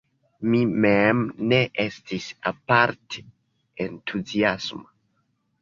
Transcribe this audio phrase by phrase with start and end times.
[0.53, 1.19] Mi mem
[1.51, 3.23] ne estis aparte
[3.89, 4.85] entuziasma.